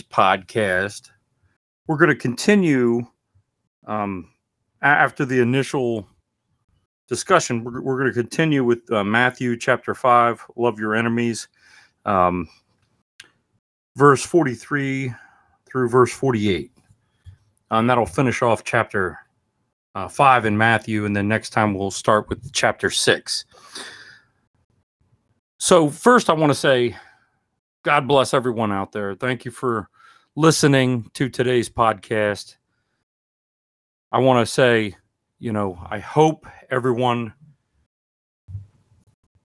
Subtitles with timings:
[0.00, 1.10] podcast,
[1.86, 3.02] we're going to continue
[3.86, 4.30] um,
[4.80, 6.06] after the initial
[7.08, 7.62] discussion.
[7.62, 11.48] We're, we're going to continue with uh, Matthew chapter 5, love your enemies,
[12.06, 12.48] um,
[13.96, 15.12] verse 43
[15.66, 16.72] through verse 48.
[17.70, 19.18] And that'll finish off chapter
[19.94, 21.04] uh, 5 in Matthew.
[21.04, 23.44] And then next time we'll start with chapter 6.
[25.58, 26.96] So, first, I want to say,
[27.82, 29.14] God bless everyone out there.
[29.16, 29.88] Thank you for
[30.36, 32.56] listening to today's podcast.
[34.12, 34.94] I want to say,
[35.40, 37.34] you know, I hope everyone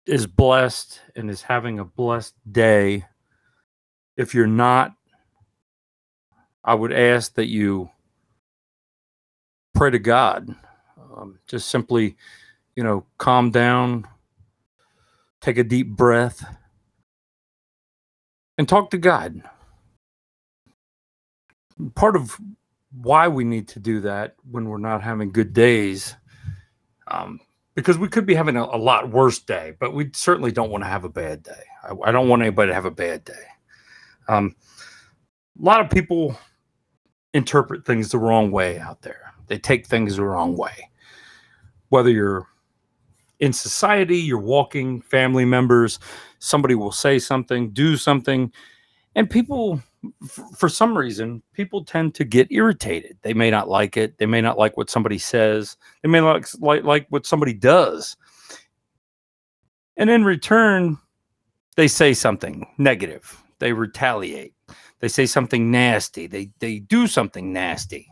[0.07, 3.05] is blessed and is having a blessed day.
[4.17, 4.95] If you're not,
[6.65, 7.91] I would ask that you
[9.75, 10.49] pray to God.
[11.15, 12.17] Um, just simply,
[12.77, 14.09] you know, calm down,
[15.43, 16.43] take a deep breath,
[18.63, 19.43] and talk to God.
[21.97, 22.39] Part of
[22.93, 26.15] why we need to do that when we're not having good days,
[27.09, 27.41] um,
[27.75, 30.85] because we could be having a, a, lot worse day, but we certainly don't want
[30.85, 31.65] to have a bad day.
[31.83, 33.33] I, I don't want anybody to have a bad day.
[34.29, 34.55] Um,
[35.61, 36.39] a lot of people
[37.35, 39.33] interpret things the wrong way out there.
[39.49, 40.89] They take things the wrong way.
[41.89, 42.47] Whether you're
[43.43, 45.99] in society, you're walking, family members,
[46.39, 48.53] somebody will say something, do something,
[49.17, 49.83] and people,
[50.57, 53.19] for some reason, people tend to get irritated.
[53.23, 54.17] They may not like it.
[54.19, 55.77] They may not like what somebody says.
[56.03, 58.17] They may not like, like, like what somebody does.
[59.97, 60.97] And in return,
[61.77, 63.43] they say something negative.
[63.59, 64.55] They retaliate.
[65.01, 66.29] They say something nasty.
[66.29, 68.07] They they do something nasty.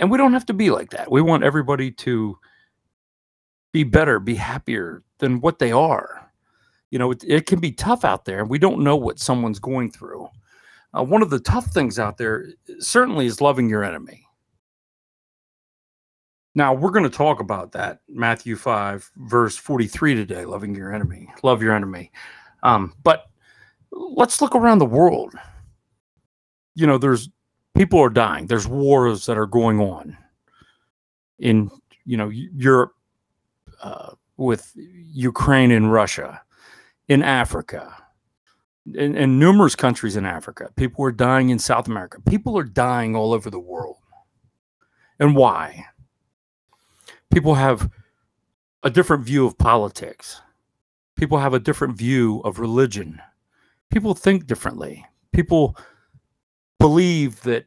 [0.00, 1.10] And we don't have to be like that.
[1.10, 2.36] We want everybody to
[3.72, 6.30] be better, be happier than what they are.
[6.90, 8.40] You know, it, it can be tough out there.
[8.40, 10.28] And we don't know what someone's going through.
[10.96, 12.46] Uh, one of the tough things out there
[12.78, 14.26] certainly is loving your enemy.
[16.54, 21.28] Now, we're going to talk about that, Matthew 5, verse 43 today, loving your enemy.
[21.42, 22.10] Love your enemy.
[22.62, 23.26] Um, but
[23.92, 25.34] let's look around the world.
[26.74, 27.28] You know, there's
[27.76, 28.46] people are dying.
[28.46, 30.16] There's wars that are going on
[31.38, 31.70] in,
[32.06, 32.95] you know, Europe
[33.86, 36.42] uh, with Ukraine and Russia,
[37.08, 37.96] in Africa,
[38.94, 40.70] in, in numerous countries in Africa.
[40.76, 42.20] People are dying in South America.
[42.20, 43.98] People are dying all over the world.
[45.18, 45.86] And why?
[47.32, 47.90] People have
[48.82, 50.40] a different view of politics.
[51.16, 53.20] People have a different view of religion
[53.90, 55.04] people think differently.
[55.32, 55.76] People
[56.78, 57.66] believe that,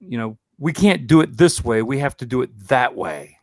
[0.00, 3.37] you know, we can't do it this way, we have to do it that way.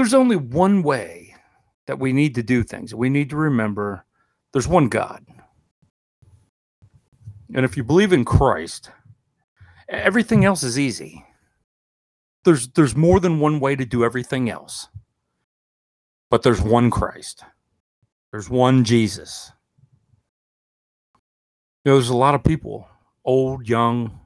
[0.00, 1.34] There's only one way
[1.86, 2.94] that we need to do things.
[2.94, 4.06] We need to remember
[4.54, 5.26] there's one God.
[7.54, 8.90] And if you believe in Christ,
[9.90, 11.26] everything else is easy.
[12.46, 14.88] There's there's more than one way to do everything else.
[16.30, 17.44] But there's one Christ.
[18.30, 19.52] There's one Jesus.
[21.84, 22.88] You know, there's a lot of people,
[23.22, 24.18] old, young,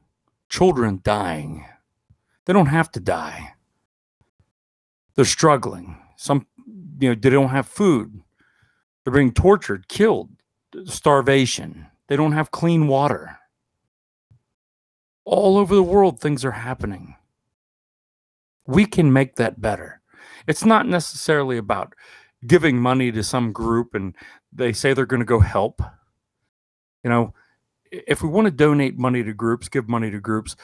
[0.49, 1.67] children dying.
[2.45, 3.54] They don't have to die.
[5.17, 5.97] They're struggling.
[6.17, 6.47] Some,
[6.99, 8.21] you know, they don't have food.
[9.05, 10.31] They're being tortured, killed,
[10.87, 11.87] starvation.
[12.09, 13.39] They don't have clean water.
[15.25, 17.17] All over the world, things are happening.
[18.67, 20.01] We can make that better.
[20.47, 21.95] It's not necessarily about
[22.47, 24.15] giving money to some group and
[24.53, 25.81] they say they're going to go help.
[27.03, 27.35] You know,
[27.91, 30.57] if we want to donate money to groups, give money to groups,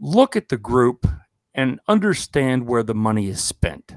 [0.00, 1.06] look at the group
[1.58, 3.92] and understand where the money is spent.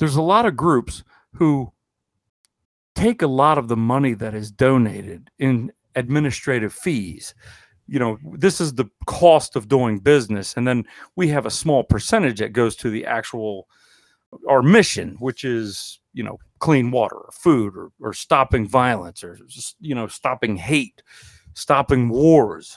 [0.00, 1.04] There's a lot of groups
[1.34, 1.72] who
[2.96, 7.32] take a lot of the money that is donated in administrative fees.
[7.86, 10.54] You know, this is the cost of doing business.
[10.56, 13.68] And then we have a small percentage that goes to the actual
[14.48, 19.38] our mission, which is you know clean water, or food, or, or stopping violence, or
[19.78, 21.04] you know stopping hate,
[21.54, 22.76] stopping wars.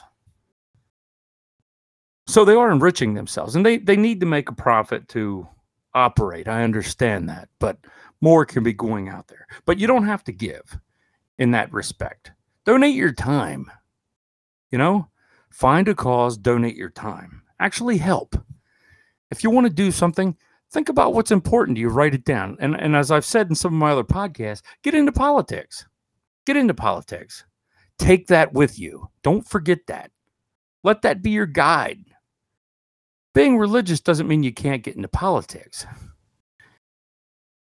[2.26, 5.48] So they are enriching themselves, and they they need to make a profit to
[5.94, 6.48] operate.
[6.48, 7.78] I understand that, but
[8.20, 9.46] more can be going out there.
[9.66, 10.78] But you don't have to give
[11.38, 12.32] in that respect.
[12.64, 13.70] Donate your time.
[14.70, 15.08] You know,
[15.50, 17.42] find a cause, donate your time.
[17.58, 18.36] Actually help.
[19.30, 20.36] If you want to do something,
[20.70, 22.56] think about what's important to you, write it down.
[22.60, 25.86] And, and as I've said in some of my other podcasts, get into politics.
[26.46, 27.44] Get into politics.
[27.98, 29.08] Take that with you.
[29.22, 30.10] Don't forget that.
[30.82, 32.04] Let that be your guide.
[33.34, 35.86] Being religious doesn't mean you can't get into politics.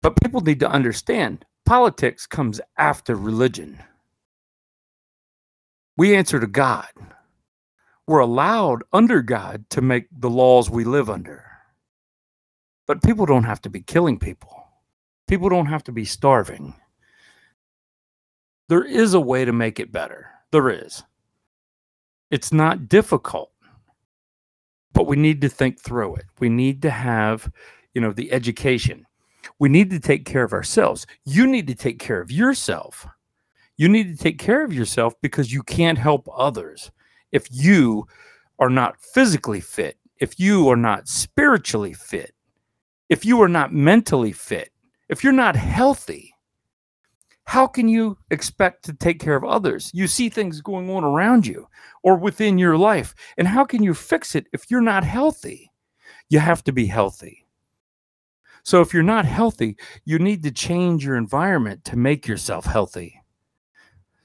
[0.03, 3.79] But people need to understand politics comes after religion.
[5.97, 6.89] We answer to God.
[8.07, 11.45] We're allowed under God to make the laws we live under.
[12.89, 14.67] But people don't have to be killing people,
[15.29, 16.75] people don't have to be starving.
[18.69, 20.31] There is a way to make it better.
[20.53, 21.03] There is.
[22.31, 23.53] It's not difficult,
[24.93, 26.25] but we need to think through it.
[26.39, 27.51] We need to have,
[27.95, 29.07] you know, the education.
[29.59, 31.07] We need to take care of ourselves.
[31.25, 33.07] You need to take care of yourself.
[33.77, 36.91] You need to take care of yourself because you can't help others
[37.33, 38.07] if you
[38.59, 42.35] are not physically fit, if you are not spiritually fit,
[43.09, 44.71] if you are not mentally fit,
[45.09, 46.30] if you're not healthy
[47.51, 49.91] how can you expect to take care of others?
[49.93, 51.67] You see things going on around you
[52.05, 53.13] or within your life.
[53.39, 55.73] And how can you fix it if you're not healthy?
[56.29, 57.45] You have to be healthy.
[58.63, 63.21] So if you're not healthy, you need to change your environment to make yourself healthy.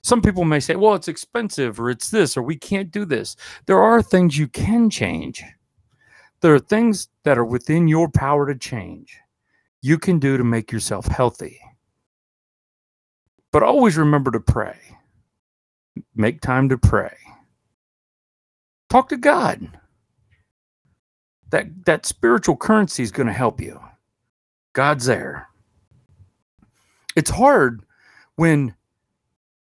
[0.04, 3.36] Some people may say, well, it's expensive or it's this or we can't do this.
[3.66, 5.44] There are things you can change.
[6.42, 9.18] There are things that are within your power to change.
[9.81, 11.60] You can do to make yourself healthy.
[13.55, 14.75] But always remember to pray.
[16.13, 17.15] Make time to pray.
[18.89, 19.79] Talk to God.
[21.51, 23.79] That that spiritual currency is going to help you.
[24.73, 25.47] God's there.
[27.15, 27.85] It's hard
[28.35, 28.75] when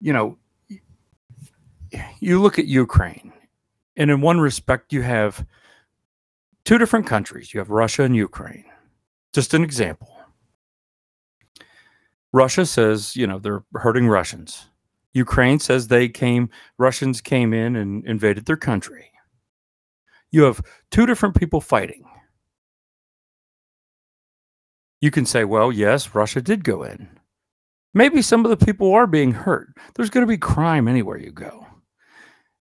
[0.02, 0.40] you know
[2.20, 3.32] you look at Ukraine
[3.96, 5.46] and in one respect you have
[6.66, 7.54] two different countries.
[7.54, 8.66] You have Russia and Ukraine.
[9.34, 10.13] Just an example.
[12.34, 14.68] Russia says, you know, they're hurting Russians.
[15.14, 16.50] Ukraine says they came,
[16.80, 19.12] Russians came in and invaded their country.
[20.32, 22.04] You have two different people fighting.
[25.00, 27.08] You can say, well, yes, Russia did go in.
[27.94, 29.68] Maybe some of the people are being hurt.
[29.94, 31.68] There's going to be crime anywhere you go.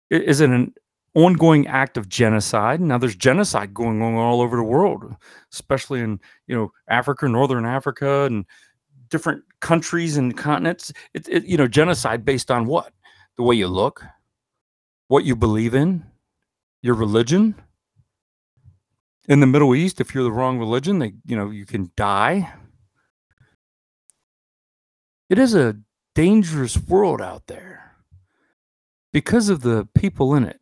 [0.09, 0.73] Is it an
[1.13, 2.81] ongoing act of genocide?
[2.81, 5.15] Now there's genocide going on all over the world,
[5.53, 8.45] especially in, you know, Africa, Northern Africa and
[9.09, 10.93] different countries and continents.
[11.13, 12.93] It, it, you know, genocide based on what?
[13.37, 14.03] The way you look,
[15.07, 16.05] what you believe in,
[16.81, 17.55] your religion.
[19.27, 22.51] In the Middle East, if you're the wrong religion, they, you know, you can die.
[25.29, 25.77] It is a
[26.15, 27.95] dangerous world out there
[29.13, 30.59] because of the people in it.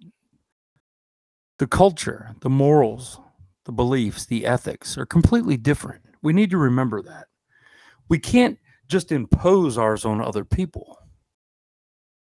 [1.60, 3.20] The culture, the morals,
[3.66, 6.04] the beliefs, the ethics are completely different.
[6.22, 7.28] We need to remember that.
[8.10, 8.58] We can't
[8.88, 10.98] just impose ours on other people.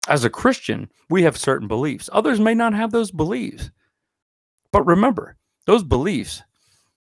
[0.07, 2.09] As a Christian, we have certain beliefs.
[2.11, 3.71] Others may not have those beliefs.
[4.71, 6.43] But remember, those beliefs,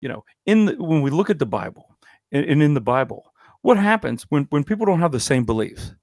[0.01, 1.97] you know, in the, when we look at the Bible
[2.33, 3.33] and, and in the Bible,
[3.63, 5.95] what happens when, when people don't have the same beliefs?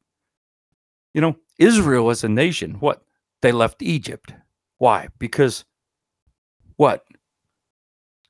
[1.14, 3.04] You know, Israel as a nation, what?
[3.42, 4.34] They left Egypt.
[4.78, 5.10] Why?
[5.20, 5.66] Because
[6.76, 7.04] what?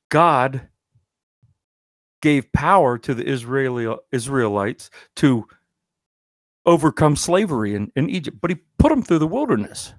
[0.08, 0.68] God
[2.20, 5.46] gave power to the Israeli Israelites to
[6.66, 9.94] overcome slavery in, in Egypt, but he put them through the wilderness.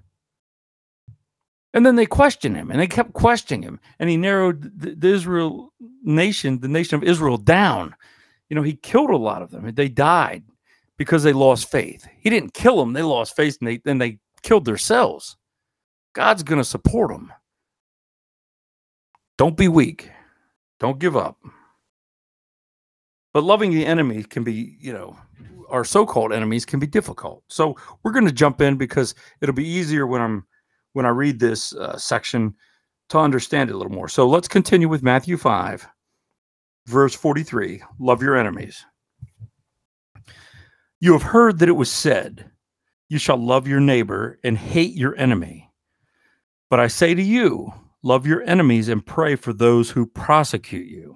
[1.73, 3.79] And then they questioned him and they kept questioning him.
[3.99, 5.73] And he narrowed the, the, Israel
[6.03, 7.95] nation, the nation of Israel, down.
[8.49, 9.71] You know, he killed a lot of them.
[9.75, 10.43] They died
[10.97, 12.07] because they lost faith.
[12.19, 15.37] He didn't kill them, they lost faith and they, then they killed themselves.
[16.13, 17.31] God's going to support them.
[19.37, 20.09] Don't be weak.
[20.79, 21.37] Don't give up.
[23.33, 25.15] But loving the enemy can be, you know,
[25.69, 27.43] our so-called enemies can be difficult.
[27.47, 30.45] So we're going to jump in because it'll be easier when I'm
[30.93, 32.55] when I read this uh, section
[33.09, 34.09] to understand it a little more.
[34.09, 35.87] So let's continue with Matthew 5
[36.89, 37.81] verse 43.
[37.99, 38.83] Love your enemies.
[40.99, 42.49] You have heard that it was said,
[43.07, 45.71] you shall love your neighbor and hate your enemy.
[46.69, 47.71] But I say to you,
[48.03, 51.15] love your enemies and pray for those who prosecute you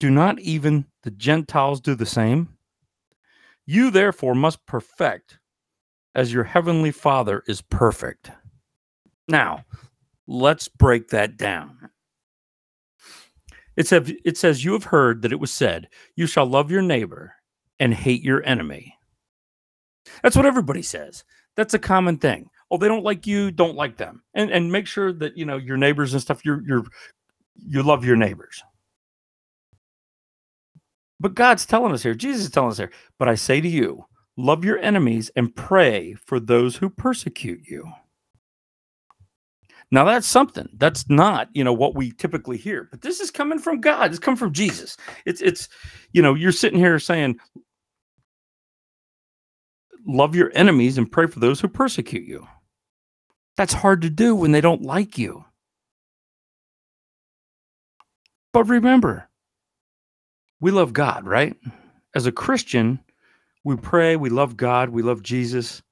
[0.00, 2.56] Do not even the Gentiles do the same?
[3.66, 5.38] You therefore must perfect
[6.14, 8.30] as your heavenly Father is perfect.
[9.28, 9.64] Now,
[10.26, 11.90] let's break that down.
[13.76, 16.82] It says, it says, You have heard that it was said, You shall love your
[16.82, 17.34] neighbor
[17.78, 18.96] and hate your enemy.
[20.22, 21.24] That's what everybody says.
[21.56, 22.50] That's a common thing.
[22.70, 24.22] Oh, they don't like you, don't like them.
[24.34, 26.84] And and make sure that you know your neighbors and stuff, you're you're
[27.54, 28.62] you love your neighbors.
[31.20, 34.04] But God's telling us here, Jesus is telling us here, but I say to you,
[34.36, 37.90] love your enemies and pray for those who persecute you.
[39.90, 40.68] Now that's something.
[40.76, 42.88] That's not, you know, what we typically hear.
[42.90, 44.10] But this is coming from God.
[44.10, 44.96] It's come from Jesus.
[45.24, 45.68] It's it's,
[46.12, 47.38] you know, you're sitting here saying,
[50.06, 52.46] love your enemies and pray for those who persecute you.
[53.56, 55.44] That's hard to do when they don't like you.
[58.52, 59.27] But remember,
[60.60, 61.56] we love God, right?
[62.14, 63.00] As a Christian,
[63.64, 65.82] we pray, we love God, we love Jesus.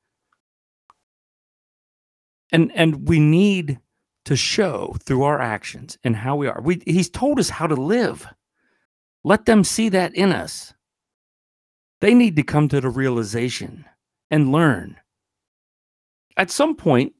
[2.52, 3.80] And and we need
[4.24, 6.60] to show through our actions and how we are.
[6.60, 8.26] We, he's told us how to live.
[9.24, 10.74] Let them see that in us.
[12.00, 13.84] They need to come to the realization
[14.30, 14.96] and learn.
[16.36, 17.14] At some point,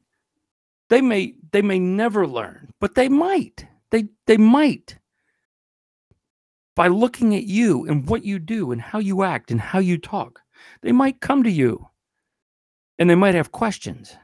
[0.90, 3.66] they may they may never learn, but they might.
[3.90, 4.98] They they might.
[6.76, 9.98] By looking at you and what you do and how you act and how you
[9.98, 10.40] talk,
[10.82, 11.88] they might come to you
[12.98, 14.14] and they might have questions.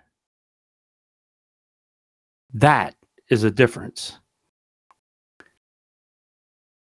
[2.52, 2.94] That
[3.30, 4.18] is a difference.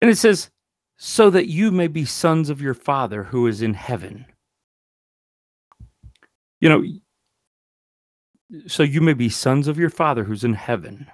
[0.01, 0.51] And it says,
[0.97, 4.27] so that you may be sons of your Father who is in heaven.
[6.61, 6.85] You know,
[8.67, 11.07] so you may be sons of your Father who's in heaven.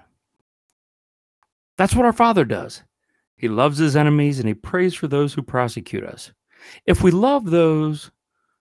[1.77, 2.83] That's what our Father does.
[3.45, 6.33] He loves his enemies and he prays for those who prosecute us.
[6.87, 8.11] If we love those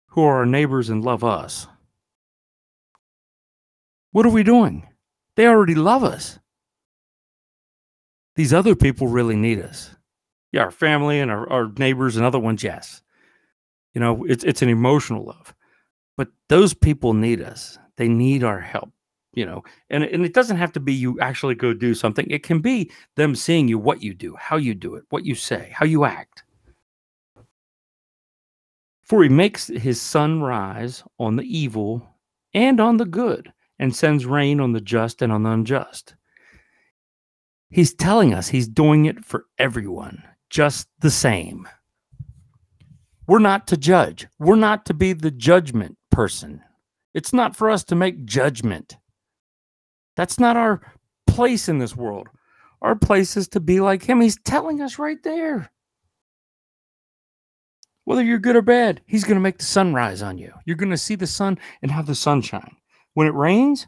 [0.08, 1.68] who are our neighbors and love us,
[4.12, 4.90] what are we doing?
[5.36, 6.40] They already love us.
[8.36, 9.96] These other people really need us.
[10.52, 13.04] Yeah, our family and our, our neighbors and other ones, yes.
[13.94, 15.54] You know, it's it's an emotional love.
[16.18, 17.78] But those people need us.
[17.98, 18.90] They need our help,
[19.36, 19.64] you know.
[19.90, 22.26] And, and it doesn't have to be you actually go do something.
[22.30, 25.36] It can be them seeing you, what you do, how you do it, what you
[25.36, 26.44] say, how you act.
[29.04, 32.08] For he makes his sun rise on the evil
[32.54, 36.16] and on the good and sends rain on the just and on the unjust.
[37.70, 41.68] He's telling us he's doing it for everyone, just the same.
[43.28, 44.28] We're not to judge.
[44.40, 46.62] We're not to be the judgment person.
[47.14, 48.98] It's not for us to make judgment.
[50.16, 50.82] That's not our
[51.28, 52.28] place in this world.
[52.82, 54.22] Our place is to be like him.
[54.22, 55.70] He's telling us right there.
[58.04, 60.54] Whether you're good or bad, he's going to make the sun rise on you.
[60.66, 62.76] You're going to see the sun and have the sunshine.
[63.16, 63.88] When it rains,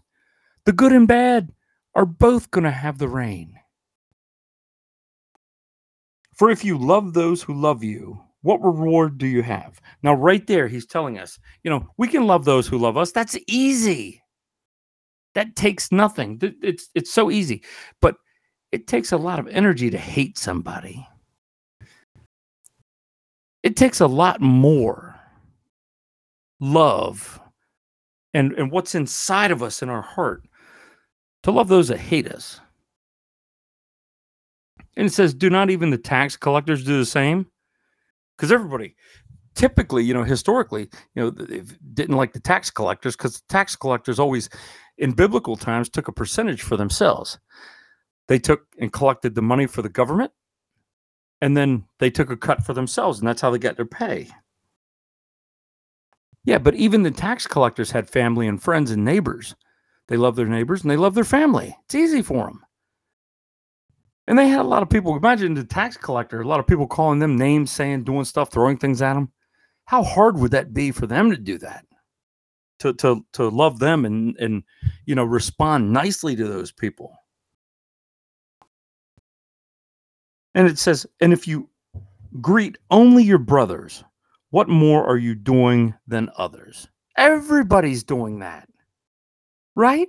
[0.65, 1.51] the good and bad
[1.93, 3.53] are both going to have the rain.
[6.34, 9.81] For if you love those who love you, what reward do you have?
[10.03, 13.12] Now, right there, he's telling us, you know, we can love those who love us.
[13.12, 14.22] That's easy.
[15.38, 16.39] That takes nothing.
[16.63, 17.62] It's it's so easy.
[18.01, 18.15] But
[18.72, 21.08] it takes a lot of energy to hate somebody.
[23.62, 25.15] It takes a lot more
[26.60, 27.39] love
[28.34, 30.41] and, and what's inside of us in our heart
[31.44, 32.60] to love those that hate us.
[34.96, 37.46] And it says, do not even the tax collectors do the same?
[38.36, 38.96] Because everybody,
[39.53, 41.29] typically, you know, historically, you know,
[41.94, 44.50] didn't like the tax collectors because the tax collectors always,
[44.98, 47.39] in biblical times, took a percentage for themselves.
[48.27, 50.32] They took and collected the money for the government,
[51.42, 54.30] and then they took a cut for themselves, and that's how they got their pay.
[56.48, 59.54] Yeah, but even the tax collectors had family and friends and neighbors.
[60.08, 61.75] They love their neighbors and they love their family.
[61.84, 62.63] It's easy for them.
[64.27, 65.16] And they had a lot of people.
[65.16, 68.77] Imagine the tax collector, a lot of people calling them names, saying, doing stuff, throwing
[68.77, 69.32] things at them.
[69.86, 71.86] How hard would that be for them to do that?
[72.79, 74.63] To to to love them and and
[75.05, 77.15] you know respond nicely to those people.
[80.53, 81.69] And it says, and if you
[82.41, 84.03] greet only your brothers,
[84.50, 86.88] what more are you doing than others?
[87.15, 88.67] Everybody's doing that,
[89.75, 90.07] right?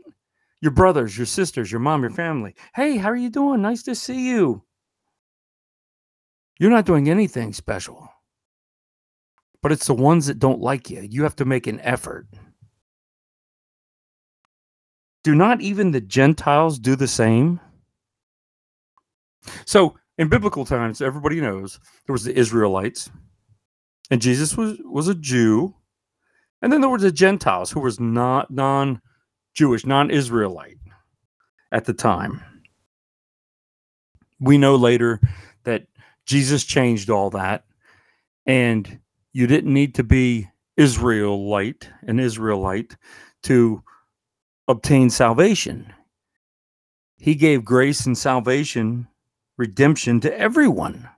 [0.62, 2.54] Your brothers, your sisters, your mom, your family.
[2.74, 3.62] Hey, how are you doing?
[3.62, 4.62] Nice to see you.
[6.58, 8.08] You're not doing anything special,
[9.62, 11.06] but it's the ones that don't like you.
[11.08, 12.26] You have to make an effort.
[15.28, 17.60] Do not even the Gentiles do the same?
[19.66, 23.10] So, in biblical times, everybody knows there was the Israelites,
[24.10, 25.74] and Jesus was was a Jew,
[26.62, 30.78] and then there were the Gentiles who was not non-Jewish, non-Israelite
[31.72, 32.42] at the time.
[34.40, 35.20] We know later
[35.64, 35.88] that
[36.24, 37.66] Jesus changed all that,
[38.46, 38.98] and
[39.34, 42.96] you didn't need to be Israelite, an Israelite,
[43.42, 43.82] to
[44.68, 45.92] obtain salvation.
[47.16, 49.08] He gave grace and salvation,
[49.56, 51.08] redemption to everyone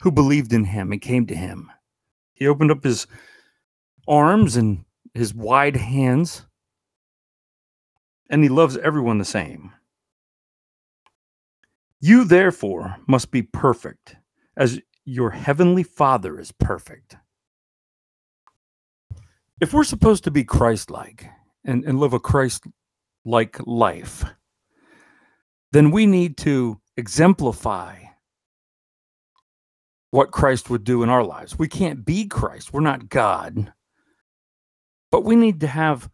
[0.00, 1.70] who believed in him and came to him.
[2.32, 3.06] He opened up his
[4.08, 6.46] arms and his wide hands,
[8.30, 9.72] and he loves everyone the same.
[12.00, 14.16] You, therefore, must be perfect,
[14.56, 17.16] as your heavenly Father is perfect.
[19.60, 21.26] If we're supposed to be Christ like
[21.64, 22.64] and, and live a Christ
[23.24, 24.24] like life,
[25.72, 27.96] then we need to exemplify
[30.10, 31.58] what Christ would do in our lives.
[31.58, 33.72] We can't be Christ, we're not God.
[35.10, 36.08] But we need to have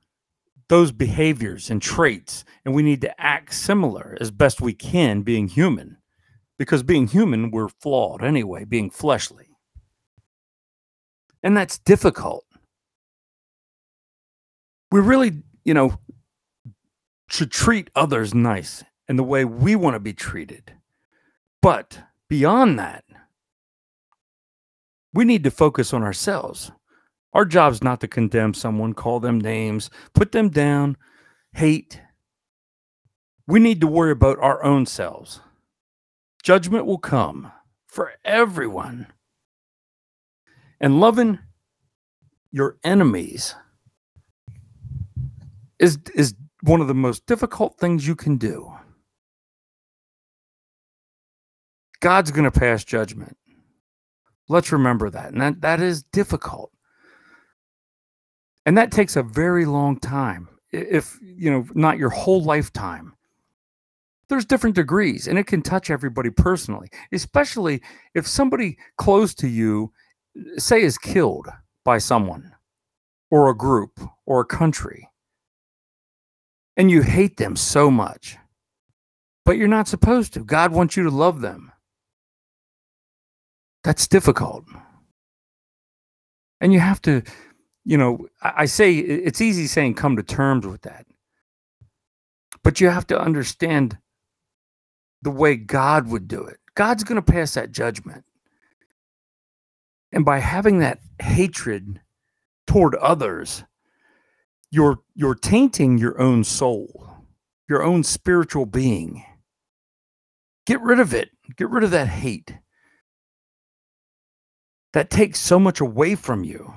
[0.69, 5.49] those behaviors and traits, and we need to act similar as best we can, being
[5.49, 5.97] human.
[6.59, 9.49] Because being human, we're flawed anyway, being fleshly.
[11.43, 12.45] And that's difficult.
[14.93, 15.99] We really, you know,
[17.31, 20.73] should treat others nice in the way we want to be treated.
[21.63, 23.05] But beyond that,
[25.13, 26.73] we need to focus on ourselves.
[27.33, 30.97] Our job's not to condemn someone, call them names, put them down,
[31.55, 32.01] hate.
[33.47, 35.41] We need to worry about our own selves.
[36.43, 37.53] Judgment will come
[37.87, 39.09] for everyone.
[40.81, 41.39] And loving
[42.51, 43.55] your enemies
[45.79, 48.73] is, is one of the most difficult things you can do.
[52.01, 53.37] God's going to pass judgment.
[54.49, 55.33] Let's remember that.
[55.33, 56.73] And that, that is difficult.
[58.67, 60.49] And that takes a very long time.
[60.73, 63.15] If, you know, not your whole lifetime.
[64.29, 67.83] There's different degrees and it can touch everybody personally, especially
[68.15, 69.93] if somebody close to you,
[70.57, 71.49] say, is killed
[71.85, 72.53] by someone
[73.31, 75.10] or a group or a country
[76.81, 78.39] and you hate them so much.
[79.45, 80.41] But you're not supposed to.
[80.41, 81.73] God wants you to love them.
[83.85, 84.65] That's difficult.
[86.61, 87.23] And you have to
[87.85, 91.07] you know, I, say it's easy saying come to terms with that.
[92.63, 93.99] But you have to understand
[95.23, 96.59] the way God would do it.
[96.75, 98.25] God's going to pass that judgment.
[100.13, 102.01] And by having that hatred
[102.67, 103.65] toward others,
[104.71, 107.27] you're you're tainting your own soul,
[107.69, 109.25] your own spiritual being.
[110.67, 111.31] Get rid of it.
[111.57, 112.55] Get rid of that hate.
[114.93, 116.75] That takes so much away from you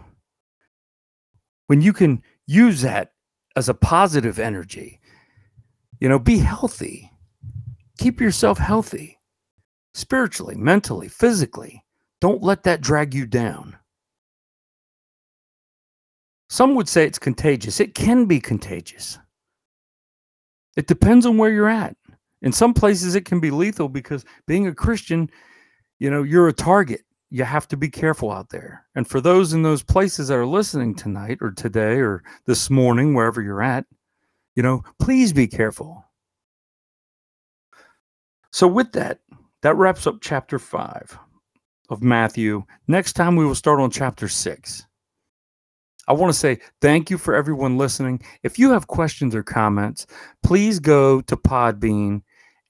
[1.68, 3.14] when you can use that
[3.56, 5.00] as a positive energy,
[6.00, 7.12] you know, be healthy.
[7.98, 9.20] Keep yourself healthy
[9.94, 11.84] spiritually, mentally, physically.
[12.20, 13.78] Don't let that drag you down.
[16.54, 17.80] Some would say it's contagious.
[17.80, 19.18] It can be contagious.
[20.78, 21.98] It depends on where you're at.
[22.44, 25.32] In some places, it can be lethal because being a Christian,
[25.98, 28.86] you know, you're a target you have to be careful out there.
[28.94, 33.16] And for those in those places that are listening tonight or today or this morning,
[33.16, 33.88] wherever you're at,
[34.56, 36.06] you know, please be careful.
[38.52, 39.22] So, with that,
[39.64, 41.18] that wraps up chapter five
[41.90, 42.66] of Matthew.
[42.88, 44.86] Next time, we will start on chapter six.
[46.08, 48.22] I want to say thank you for everyone listening.
[48.44, 50.06] If you have questions or comments,
[50.44, 52.22] please go to Podbean.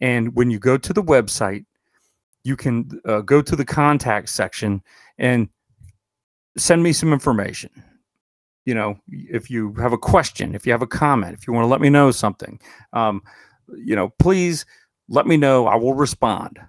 [0.02, 1.66] And when you go to the website,
[2.44, 4.82] you can uh, go to the contact section
[5.18, 5.50] and
[6.58, 7.70] send me some information.
[8.66, 11.66] You know, if you have a question, if you have a comment, if you want
[11.66, 12.60] to let me know something,
[12.94, 13.22] um,
[13.76, 14.66] you know, please
[15.10, 15.68] let me know.
[15.68, 16.60] I will respond.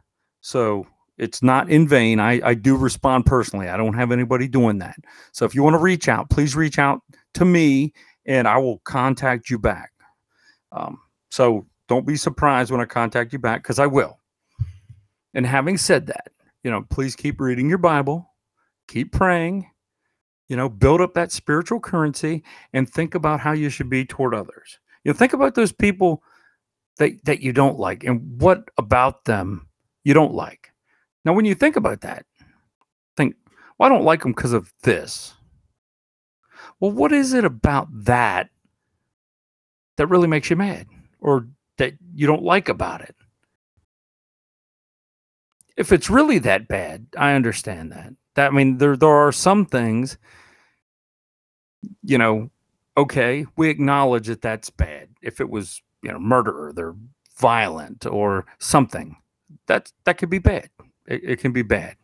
[0.41, 0.87] So
[1.19, 2.19] it's not in vain.
[2.19, 3.69] I, I do respond personally.
[3.69, 4.97] I don't have anybody doing that.
[5.33, 7.01] So if you want to reach out, please reach out
[7.35, 7.93] to me
[8.27, 9.93] and I will contact you back.
[10.73, 10.99] Um,
[11.31, 14.19] so don't be surprised when I contact you back because I will.
[15.35, 16.31] And having said that,
[16.63, 18.33] you know, please keep reading your Bible,
[18.89, 19.71] keep praying,
[20.49, 24.35] you know, build up that spiritual currency and think about how you should be toward
[24.35, 24.79] others.
[25.05, 26.23] You know, think about those people
[26.99, 29.69] that, that you don't like and what about them
[30.05, 30.74] you don't like.
[31.25, 32.27] Now, when you think about that,
[33.17, 33.37] think,
[33.79, 35.35] well, I don't like them because of this.
[36.81, 38.51] Well, what is it about that
[39.97, 40.87] that really makes you mad
[41.21, 41.47] or
[41.79, 43.15] that you don't like about it?
[45.77, 48.13] if it's really that bad, I understand that.
[48.35, 50.19] That I mean, there there are some things,
[52.03, 52.51] you know,
[52.97, 55.09] okay, we acknowledge that that's bad.
[55.23, 56.95] If it was, you know, murder, or they're
[57.39, 59.17] violent or something,
[59.67, 60.71] that that could be bad.
[61.07, 61.97] It, it can be bad.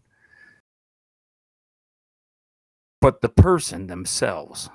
[3.01, 4.69] But the person themselves,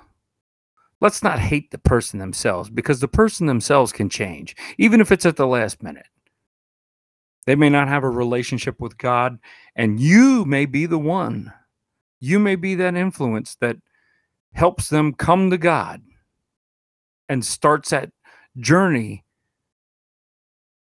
[1.00, 5.26] let's not hate the person themselves because the person themselves can change, even if it's
[5.26, 6.06] at the last minute.
[7.46, 9.38] They may not have a relationship with God,
[9.76, 11.52] and you may be the one.
[12.18, 13.76] You may be that influence that
[14.52, 16.02] helps them come to God
[17.28, 18.10] and starts that
[18.58, 19.24] journey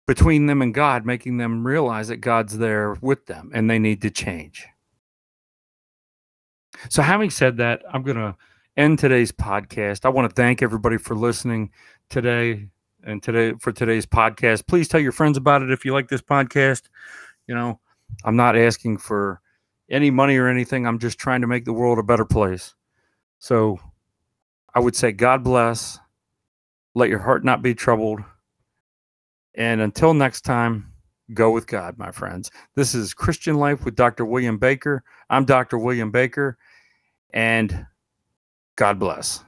[0.07, 4.03] between them and God, making them realize that God's there with them and they need
[4.03, 4.67] to change.
[6.89, 8.37] So, having said that, I'm going to
[8.77, 10.05] end today's podcast.
[10.05, 11.71] I want to thank everybody for listening
[12.11, 12.69] today
[13.03, 14.67] and today for today's podcast.
[14.67, 16.83] Please tell your friends about it if you like this podcast.
[17.47, 17.81] You know,
[18.25, 19.41] I'm not asking for
[19.89, 20.87] any money or anything.
[20.87, 22.75] I'm just trying to make the world a better place.
[23.39, 23.79] So
[24.75, 25.99] I would say, God bless.
[26.95, 28.21] Let your heart not be troubled.
[29.57, 30.93] And until next time,
[31.33, 32.51] go with God, my friends.
[32.75, 34.25] This is Christian Life with Dr.
[34.25, 35.03] William Baker.
[35.31, 35.79] I'm Dr.
[35.79, 36.59] William Baker,
[37.33, 37.87] and
[38.77, 39.43] God bless.